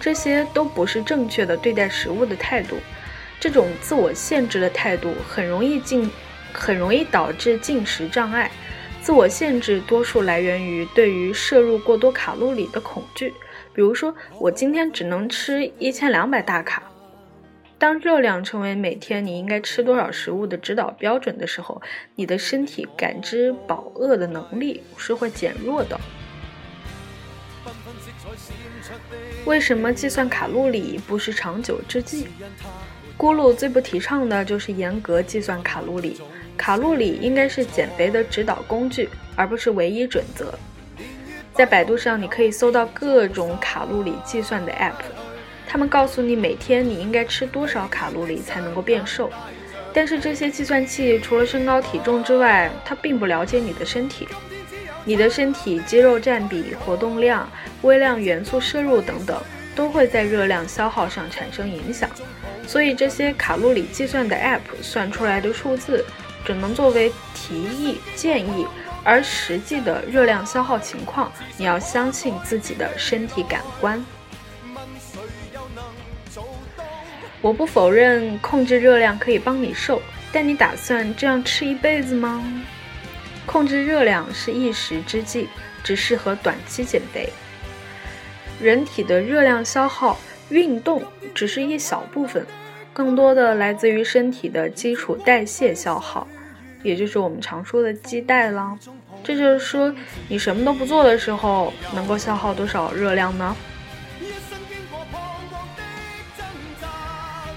[0.00, 2.76] 这些都不是正确的对待食物的态度。
[3.38, 6.10] 这种自我限制的态度很容易进，
[6.52, 8.50] 很容易导致进食障碍。
[9.02, 13.34] 自我限制多数来源于对于摄入过多卡路里的恐惧。
[13.74, 16.82] 比如说，我今天只能吃一千两百大卡。
[17.76, 21.82] 当热量成为每天你应该吃多少食物的指导标准的时候，
[22.14, 26.00] 你的身体感知饱饿的能力是会减弱的。
[29.44, 32.28] 为什么计算卡路里不是长久之计？
[33.16, 36.20] 咕噜最不提倡的就是严格计算卡路里，
[36.56, 40.52] 卡路里应该是减肥的指导工具，而不是唯一准则。
[41.52, 45.04] 在百度上，你可以搜到各种卡路里计算的 App，
[45.68, 49.30] 他们告诉你每天你应该吃多少卡路里才能够变瘦。
[49.92, 54.26] 但是这些计算器除了身高体重之外，它并不了解你的身体，
[55.04, 57.48] 你的身体肌肉占比、活动量、
[57.82, 59.40] 微量元素摄入等等，
[59.74, 62.08] 都会在热量消耗上产生影响。
[62.66, 66.04] 所以这些卡路里计算的 App 算出来的数字，
[66.44, 68.66] 只能作为提议建议，
[69.02, 74.02] 而实际的热量消耗情况，你要相信自己的身体感官。
[77.42, 80.00] 我不否认控制热量可以帮你瘦，
[80.32, 82.42] 但你打算这样吃一辈子吗？
[83.46, 85.48] 控制热量是一时之计，
[85.82, 87.28] 只适合短期减肥。
[88.60, 90.18] 人体的热量消耗。
[90.50, 91.02] 运动
[91.34, 92.46] 只是一小部分，
[92.92, 96.28] 更多的来自于身体的基础代谢消耗，
[96.82, 98.78] 也就是我们常说的基代啦。
[99.24, 99.92] 这就是说，
[100.28, 103.56] 你什么都不做的时候，能够消耗多少热量呢？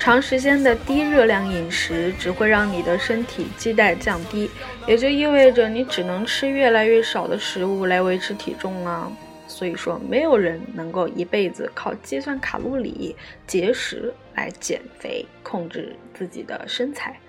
[0.08, 4.50] 长时间的低热量饮食只会让你的身体基代降低，
[4.88, 9.12] 也就意味着你只能吃越来越少的食物来维持体重了。
[9.50, 17.20] 所以说，没有人能够一辈子靠计算卡路里、节食来减肥、控制自己的身材。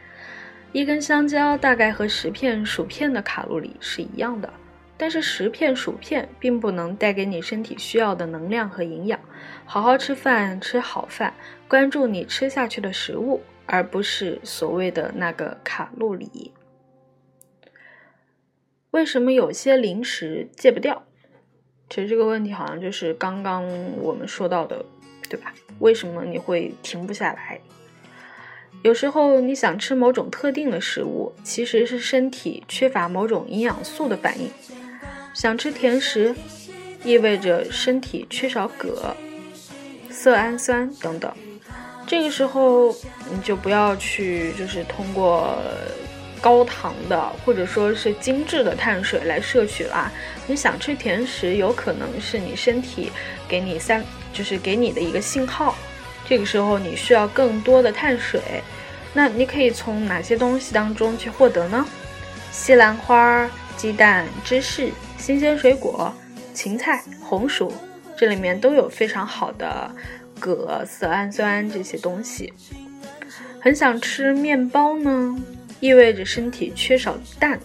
[0.70, 4.48] 一根香蕉大概和十片薯片的卡路里是一样的，
[4.98, 9.18] 但是十片薯片并不能带给你身体需要的能量和营养。
[9.64, 11.32] 好好吃饭，吃好饭，
[11.68, 16.52] 关注你吃下去的食物，而不是所谓的那个卡路里。
[18.90, 21.04] 为什么有些零食戒不掉？
[21.88, 23.64] 其实这个问题好像就是刚刚
[23.98, 24.84] 我们说到的，
[25.28, 25.54] 对吧？
[25.78, 27.60] 为什么你会停不下来？
[28.82, 34.50] 有时候你想吃某种特定的食物，其实是身体缺乏某种营养素的反应。
[35.34, 36.34] 想吃甜食，
[37.04, 39.16] 意味着身体缺少铬、
[40.10, 41.32] 色氨酸等等。
[42.06, 42.92] 这个时候
[43.30, 45.58] 你就不要去，就是通过。
[46.40, 50.08] 高糖的或者说是精致的碳水来摄取啦。
[50.46, 53.10] 你想吃甜食，有可能是你身体
[53.48, 55.74] 给你三，就是给你的一个信号。
[56.28, 58.40] 这个时候你需要更多的碳水，
[59.12, 61.84] 那你可以从哪些东西当中去获得呢？
[62.52, 66.12] 西兰花、鸡蛋、芝士、新鲜水果、
[66.52, 67.72] 芹菜、红薯，
[68.16, 69.88] 这里面都有非常好的
[70.40, 72.52] 铬、色氨酸这些东西。
[73.60, 75.38] 很想吃面包呢？
[75.78, 77.60] 意味着身体缺少蛋，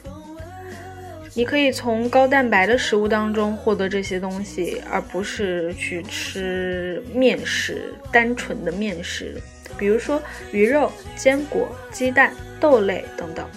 [1.33, 9.41] 你可以从高蛋白的食物当中获得这些东西，而不是去吃面食，单纯的面食，
[9.79, 10.21] 比如说
[10.51, 13.49] 鱼肉、坚果、鸡蛋、豆类等等。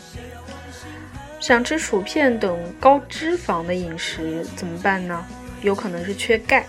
[1.46, 5.24] 想吃薯片等高脂肪的饮食怎么办呢？
[5.62, 6.66] 有可能是缺钙，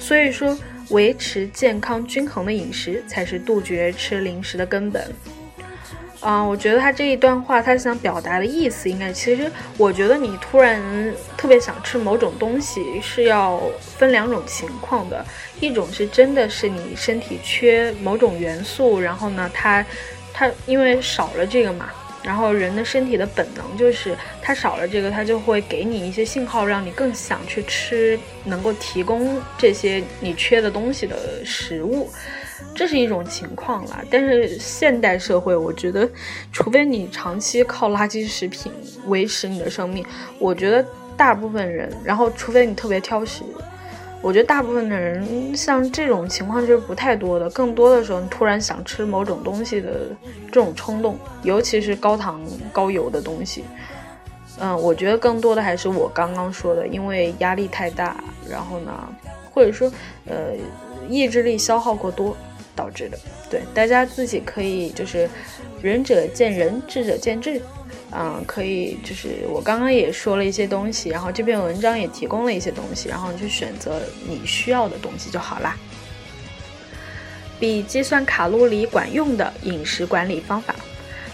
[0.00, 0.58] 所以说
[0.88, 5.12] 维持健康均衡的饮食才是杜绝吃零食的根本。
[6.20, 10.82] 啊，我觉得他这一段话，他想表达的意思，应该其实，我觉得你突然
[11.36, 15.22] 特别想吃某种东西，是要分两种情况的，
[15.60, 19.84] 一种是真的是你身体缺某种元素，然后呢，它，
[20.32, 21.90] 它因为少了这个嘛，
[22.24, 32.10] 然后人的身体的本能就是它少了这个，它就会给你一些信号，让你更想去吃能够提供这些你缺的东西的食物。
[32.74, 36.08] 这是一种情况啦，但是现代社会，我觉得，
[36.50, 38.72] 除非你长期靠垃圾食品
[39.06, 40.04] 维持你的生命，
[40.38, 40.84] 我觉得
[41.16, 43.42] 大部分人，然后除非你特别挑食，
[44.24, 50.08] 我觉得大部分的人像这种情况就是不太多的，更多的时候你突然想吃某种东西的
[50.46, 52.40] 这种冲动，尤其是高糖
[52.72, 53.64] 高油的东西。
[54.58, 58.16] 嗯，我觉得更多的还是我刚刚说的，因为压力太大，
[58.48, 58.92] 然后呢，
[59.52, 59.92] 或者说
[60.24, 60.54] 呃
[61.06, 62.34] 意志力消耗过多
[62.74, 63.18] 导致的。
[63.50, 65.28] 对，大家自己可以就是
[65.82, 67.60] 仁者见仁，智者见智。
[68.16, 75.76] 嗯，可以，就是我刚刚也说了一些东西，然后这篇文章也提供了一些东西，然后你去选择你需要的东西就好啦。
[77.58, 80.76] 比计算卡路里管用的饮食管理方法，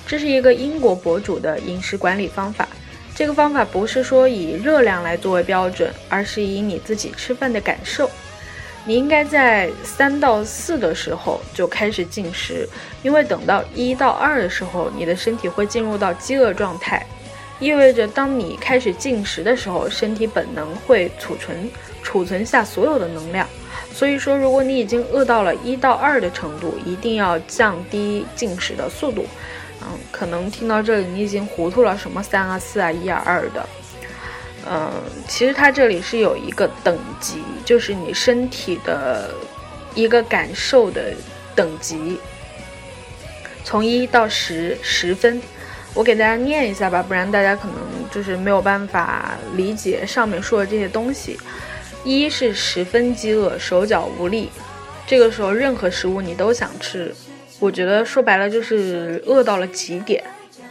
[0.07, 2.67] 这是一个英国博主的饮食管理方法。
[3.15, 8.09] 这个方法不是说以热量来作为标准，而是以你自己吃饭的感受。
[8.91, 12.69] 你应该在三到四的时候就开始进食，
[13.05, 17.07] 因为等到一到二的时候，你的身体会进入到饥饿状态，
[17.61, 21.71] 意味着当你开始进食的时候，身体本能会储存
[22.03, 23.47] 储存下所有的能量。
[23.93, 29.25] 所以说，如果你已经饿到了一到二的程度，一定要降低进食的速度。
[29.83, 33.65] 嗯，可能听到这里你已经糊涂了，什么三啊四啊一啊二的。
[34.69, 34.93] 嗯，
[35.29, 39.31] 其实它这里是有一个等级，就是你身体的
[39.95, 41.15] 一个感受的
[41.55, 42.19] 等级，
[43.65, 45.41] 从一到十，十分。
[45.93, 47.77] 我给大家念一下吧，不然大家可能
[48.13, 51.39] 就是没有办法理解上面说的这些东西。
[52.05, 54.51] 一是十分饥饿，手脚无力，
[55.07, 57.13] 这个时候任何食物你都想吃。
[57.59, 60.23] 我觉得说白了就是饿到了极点。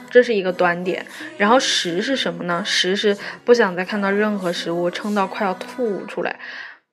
[0.09, 1.05] 这是一个端点，
[1.37, 2.63] 然后食是什么呢？
[2.65, 6.39] 食是不想再看到任何食物，撑到快要吐出来，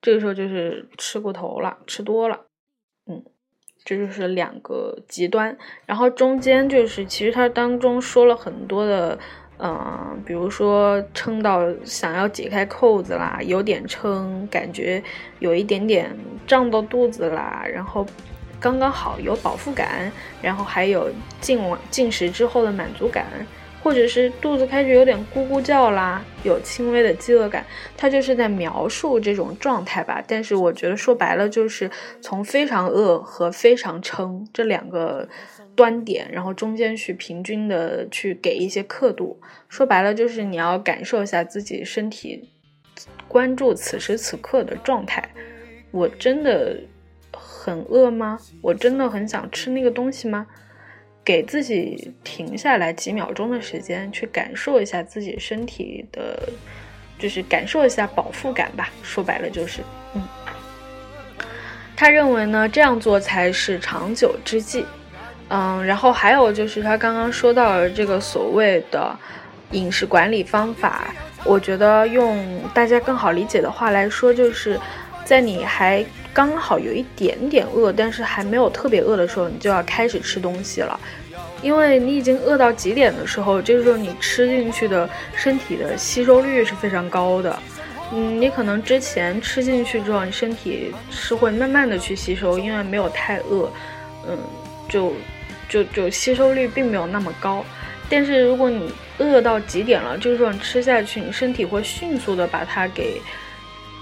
[0.00, 2.40] 这个时候就是吃过头了，吃多了，
[3.10, 3.22] 嗯，
[3.84, 5.56] 这就是两个极端。
[5.86, 9.18] 然后中间就是，其实它当中说了很多的，
[9.58, 15.02] 嗯，比如说撑到想要解开扣子啦，有点撑，感觉
[15.38, 18.06] 有一点点胀到肚子啦，然后。
[18.58, 23.26] 刚刚好有饱腹感，然后还有进完进食之后的满足感，
[23.82, 27.64] 或者是肚子开始有点咕咕叫啦，有轻微的饥饿感，
[27.96, 30.24] 它就是在描述这种状态吧。
[30.26, 31.90] 但是我觉得说白了就是
[32.20, 35.28] 从非常饿和非常撑这两个
[35.76, 39.38] 端点，然后中间去平均的去给一些刻度。
[39.68, 42.48] 说白了就是你要感受一下自己身体，
[43.28, 45.28] 关注此时此刻的状态。
[45.90, 46.80] 我真的。
[47.66, 48.38] 很饿吗？
[48.62, 50.46] 我真的很想吃那个东西吗？
[51.24, 56.48] 给自己停下来几秒钟的时间，去感受一下自己身体的，
[57.18, 58.90] 就是感受一下饱腹感吧。
[59.02, 59.82] 说白了就是，
[60.14, 60.22] 嗯。
[61.96, 64.86] 他认为呢，这样做才是长久之计。
[65.48, 69.12] 嗯，然后还有就是他刚刚说到的这个所谓的
[69.72, 71.12] 饮食管理方法，
[71.44, 74.78] 我觉得用大家更好理解的话来说，就是
[75.24, 76.06] 在你还。
[76.36, 81.00] 刚好有一点点饿，但是还没有特别饿的时候，你就要开始吃东西了，
[81.62, 87.58] 因为你已经饿到极点的时候，这个时候你吃进去的身体的吸收率是非常高的。
[88.12, 93.72] 嗯，你可能之前吃进去之后，你身体是会慢慢的去吸收，因为没有太饿，
[94.28, 94.36] 嗯，
[94.90, 95.14] 就
[95.70, 97.64] 就就吸收率并没有那么高。
[98.10, 103.22] 但是如果你饿到极点了，这个时候你吃下去，你身体会迅速的把它给。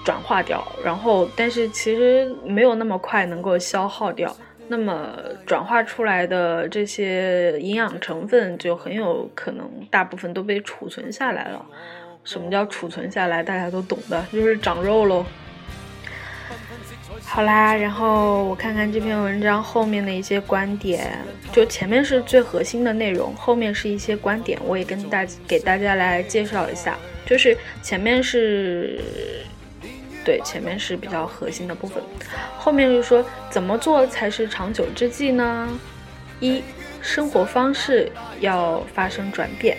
[0.05, 4.37] 转化掉，然后但是其实没有那么快能够消耗掉，
[4.69, 11.65] 那么转化出来的这些营养成分就很有可能大部分都被储存下来了。
[12.23, 13.43] 什么叫储存下来？
[13.43, 15.25] 大家都懂的，就是长肉喽。
[17.23, 21.19] 好啦，然后我看看这篇文章后面的一些观点，
[21.51, 29.01] 就前面是最核心的内容，后面是一些观点，我也跟大给大家来介绍一下，就是前面是。
[30.25, 32.03] 对，前面是比较核心的部分，
[32.57, 35.69] 后面就是说怎么做才是长久之计呢？
[36.41, 36.63] 一，
[37.01, 38.11] 生活方式
[38.41, 39.77] 要发生转变，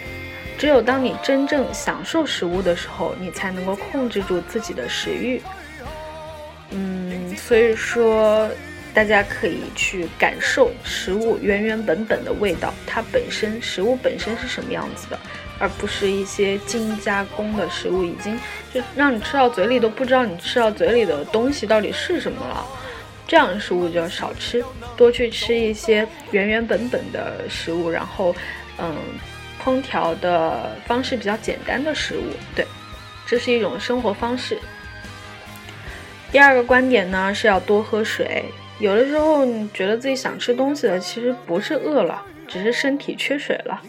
[0.57, 5.41] 只有当你真正享受食物的时候，你才能够控制住自己的食欲。
[6.69, 8.49] 嗯，所以说
[8.93, 15.19] 大家可以去感受食物原原本本的味道，它本身食物本身是什么样子的。
[15.59, 18.39] 而不是一些精加工的食物，已经
[18.73, 22.65] 就让你吃到嘴里都不知道你吃到嘴里的东西到底是什么了。
[23.27, 24.63] 这样的食物就要少吃，
[24.95, 28.35] 多去吃一些原原本本的食物，然后，
[28.77, 28.95] 嗯，
[29.63, 32.21] 烹调的方式比较简单的食物。
[32.55, 32.63] 对，
[33.25, 34.59] 这是一种生活方式。
[36.31, 38.45] 第二个观点呢是要多喝水。
[38.77, 43.81] 有的时候你觉得自己想吃东西了，其实不是饿了，只是身体缺水了。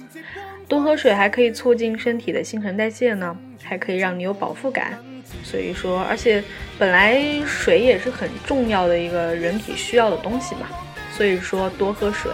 [0.68, 4.98] 多喝水还可以促进身体的新陈代谢呢，还可以让你有饱腹感。
[5.42, 6.42] 所以说，而且
[6.78, 10.66] 本来水也是很重要的一个人体需要的东西嘛，
[11.12, 12.32] 所以说多喝水。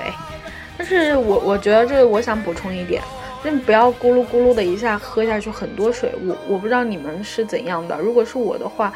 [0.77, 3.03] 但是我我觉得这我想补充一点，
[3.45, 6.11] 就你不要咕噜咕噜的一下喝下去很多水。
[6.27, 8.93] 我我不知道你们是怎样的，如果是我的话，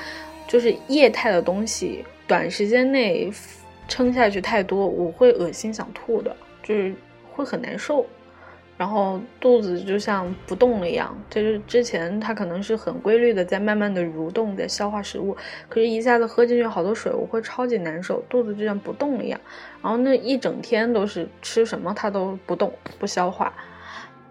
[0.48, 3.30] 就是液态的东西短时间内
[3.86, 6.94] 撑下去太多，我会恶心想吐的，就是
[7.32, 8.06] 会很难受。
[8.76, 15.34] 然后肚子就像不动了一样，就是之前它可能是很规律的在慢慢的蠕动，在消化食物，
[15.68, 19.40] 可是一下子喝进去好多水，我会超级难受，肚子就像不动了一样。
[19.82, 23.54] 然后那一整天都是吃什么它都不动不消化，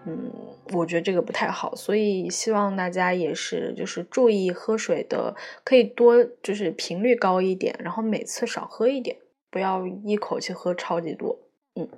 [0.04, 0.30] 嗯，
[0.72, 5.34] 我觉得这个不太好，所以希望大家也是就是注意喝水的，
[5.64, 9.16] 可以多就是频率高一点，然后每次少喝一点，
[9.50, 11.36] 不要一口气喝超级多，
[11.74, 11.88] 嗯。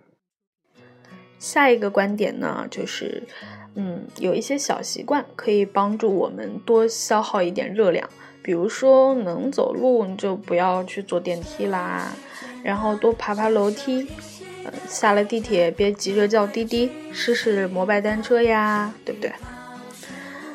[1.39, 3.22] 下一个观点呢，就是，
[3.74, 8.09] 嗯，有一些小习惯可以帮助我们多消耗一点热量。
[8.43, 12.12] 比如说，能走路你就不要去坐电梯啦，
[12.62, 14.09] 然后多爬爬楼梯。
[14.64, 19.30] 嗯，下了地铁别急着叫滴滴，试试摩拜单车呀，对不对？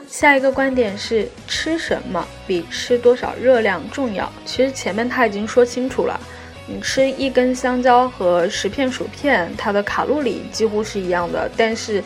[0.08, 4.32] 下一个观点是，吃什么比吃多少热量重要。
[4.46, 6.20] 其实前面他已经说清楚了。
[6.66, 12.04] 你吃一根香蕉和十片薯片，它的卡路里几乎是一样的，但是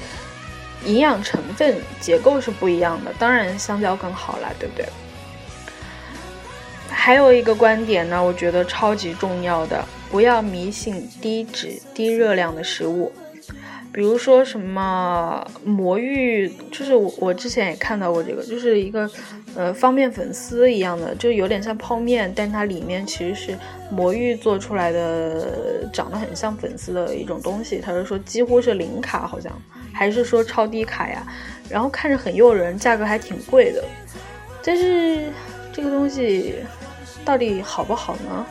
[0.85, 3.11] 营养成分结构是不一样的。
[3.19, 4.85] 当然，香蕉更好啦，对不对？
[6.89, 13.11] 还有一个观点呢，我觉得超级重要的，不要迷信低脂低热量的食物。
[13.91, 19.09] 比如说什么魔芋，就是我我之前也看到过这个，就是一个
[19.55, 23.57] 呃方便粉丝一样的，就有点像泡面，但它里面其实是
[23.89, 27.79] 魔芋做出来的，长得很像粉丝的一种东西。
[27.79, 29.51] 他是说几乎是零卡，好像
[29.93, 31.25] 还是说超低卡呀？
[31.69, 33.83] 然后看着很诱人，价格还挺贵的。
[34.63, 35.29] 但是
[35.73, 36.55] 这个东西
[37.25, 38.45] 到底好不好呢？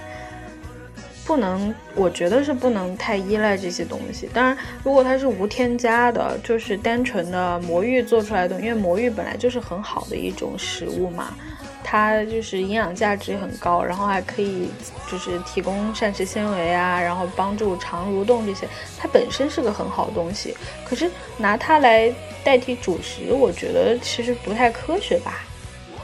[1.26, 4.30] 不能，我觉得是不能太依赖这些东西。
[4.32, 11.34] 当然，如果它是无添加的，就是单纯的魔芋做出来的，因为魔芋本来就是很好的一种食物嘛，
[11.82, 14.68] 它就是营养价值很高，然后还可以
[15.10, 20.56] 就是提供膳食纤维啊，然后帮助肠蠕动这些，它本身是个很好的东西。
[20.84, 22.12] 可是拿它来
[22.44, 25.42] 代替主食，我觉得其实不太科学吧，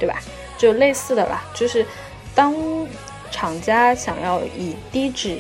[0.01, 0.19] 对吧？
[0.59, 1.87] 就类似的啦，就是
[2.35, 2.53] 当。
[3.33, 5.39] 厂家想要以低脂、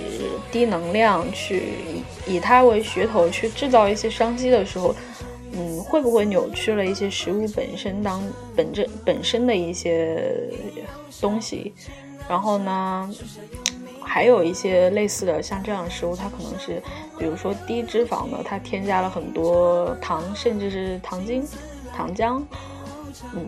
[0.50, 1.76] 低能量去
[2.26, 4.92] 以以它为噱头去制造一些商机的时候，
[5.52, 8.20] 嗯，会不会扭曲了一些食物本身当
[8.56, 10.50] 本质本身的一些
[11.20, 11.72] 东西？
[12.28, 13.08] 然后呢，
[14.00, 16.82] 还有一些类似的像这样的食物，它可能是
[17.18, 21.46] 比如说低脂肪的，它添加了很多糖，甚至是糖精、
[21.94, 22.42] 糖浆，
[23.34, 23.46] 嗯，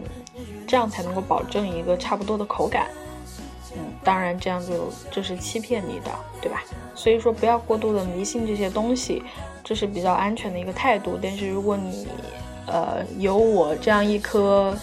[0.66, 2.88] 这样才能够保证一个差不多的口感。
[4.04, 6.62] 当然这样就就是欺骗你的，对吧？
[6.94, 9.22] 所以说不要过度的迷信这些东西，
[9.64, 11.18] 这是比较安全的一个态度。
[11.20, 12.06] 但是如果你，
[12.66, 14.76] 呃，有我这样一颗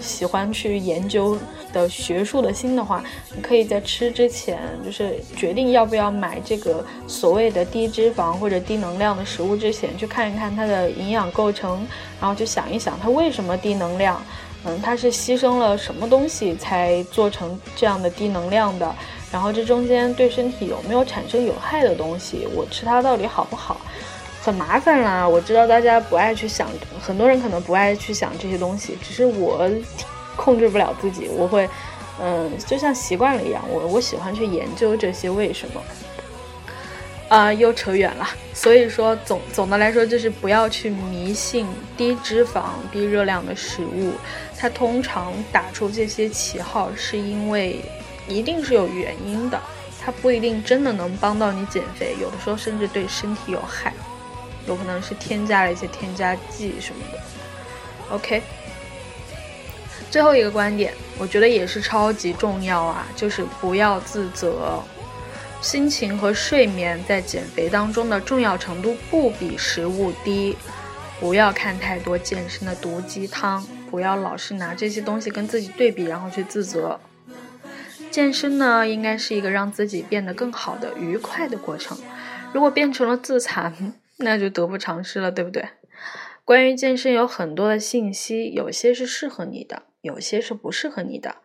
[0.00, 1.38] 喜欢去研究
[1.72, 3.02] 的学术的心的话，
[3.34, 11.86] 你可以在吃之前，就是决定要不要买这个所谓的低脂肪或者低能量的食物之前，去看一看它的营养构成，
[12.20, 14.20] 然后就想一想它为什么低能量。
[14.66, 18.94] 嗯，它是牺牲了什么东西才做成这样的低能量的？
[19.32, 22.46] 然后这中间对身体有没有产生有害的东西？
[22.54, 23.80] 我吃它到底好不好？
[24.42, 25.28] 很麻烦啦。
[25.28, 26.68] 我知道大家不爱去想，
[27.00, 29.70] 很多人可能不爱去想这些东西，只是我
[30.36, 31.68] 控制不了自己，我会，
[32.20, 35.80] 嗯，就像习惯了一样，我我喜欢去研究这些为什么。
[37.28, 38.28] 啊，又扯远了。
[38.54, 44.12] 所以说，总总的来说，就是不要去迷信低脂肪、低热量的食物。
[44.58, 47.80] 它通常打出这些旗号，是因为
[48.26, 49.60] 一定是有原因的。
[50.04, 53.92] 它不一定真的能帮到你减肥，有的时候甚至对身体有害，
[54.68, 57.18] 有可能是添加了一些添加剂什么的。
[58.14, 58.40] OK，
[60.08, 64.80] 最后一个观点，我觉得也是超级重要啊，就是不要自责。
[65.60, 70.56] 心情和睡眠在减肥当中的重要程度不比食物低，
[71.18, 77.00] 不要看太多健身的毒鸡汤，不要老是拿这些东西跟自己对比，然后去自责。
[78.10, 81.98] 健身呢，应该是一个让自己变得更好的愉快的过程。
[82.52, 85.68] 如果变成了自残， 那就得不偿失了，对不对？
[86.44, 91.36] 关于健身有很多的信息，有些是适合你的，有些是不适合你的。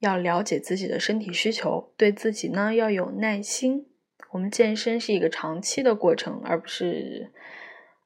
[0.00, 3.86] 要了解自己的身体需求，对自己呢要有耐心。
[4.32, 7.32] 我们健身是一个长期的过程，而不是，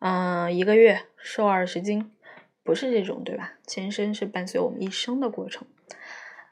[0.01, 2.11] 嗯，一个月瘦二十斤，
[2.68, 3.54] 不是这种，对吧？
[3.64, 5.66] 健身是伴随我们一生的过程。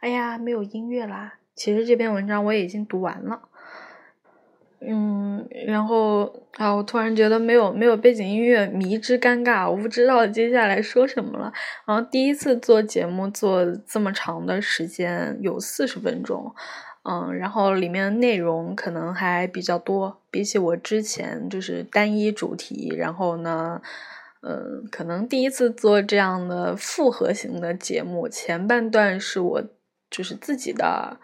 [0.00, 1.34] 哎呀，没有音乐啦。
[1.54, 3.42] 其实这篇文章我已经读完了。
[4.80, 11.52] 嗯，然后啊，我突然觉得没有没有背景音乐，迷之尴尬，我不知道接下来说什么了。
[11.84, 16.54] 然后第一次做节目做这么长的时间，有四十分钟，
[17.02, 23.82] 嗯，然后里面内容可能还比较多，比起我之前就是单一主题，然后呢，
[24.47, 29.64] 嗯，可能第一次做这样的复合型的节目，前半段是我
[30.09, 31.18] 就是自己的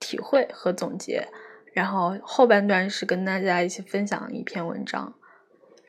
[0.00, 1.28] 体会和总结。
[1.74, 5.14] 然后后半段是跟大家一起分享一篇文章，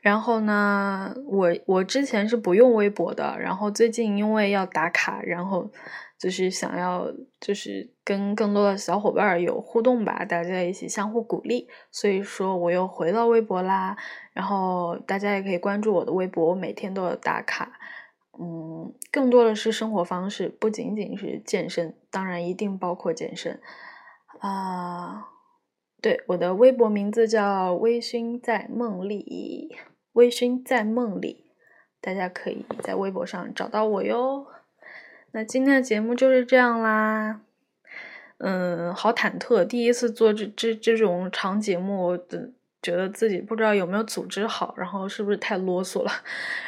[0.01, 5.69] 然后呢，我我之前是不用微博的，然后最近因为要打卡，然后
[6.23, 7.11] 就是想要
[7.41, 13.97] 就是跟更多的小伙伴有互动吧，大家一起相互鼓励，所以说我又回到微博啦，
[14.31, 17.77] 然后大家也可以关注我的微博，我每天都有打卡，
[18.39, 23.59] 嗯，更多的是生活方式，不仅仅是健身，当然一定包括健身，
[24.39, 25.27] 啊。
[26.01, 29.75] 对，我的微博名字叫微醺在梦里，
[30.13, 31.51] 微醺在梦里，
[31.99, 34.45] 大家可以在微博上找到我哟。
[35.35, 37.41] 那今天的节目就是这样啦，
[38.37, 42.51] 嗯，好忐忑，第一次做这这这种长节目，的
[42.83, 46.11] 觉得自己不知道有没有组织好，然后是不是太啰嗦了。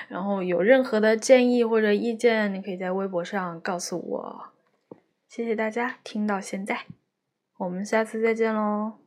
[0.07, 4.45] 然后有任何的建议或者意见，你可以在微博上告诉我。
[5.28, 6.86] 谢谢大家听到现在，
[7.57, 9.05] 我们下次再见喽。